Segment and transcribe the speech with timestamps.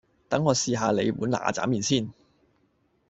[0.01, 2.11] 就等我試吓你碗嗱喳麵先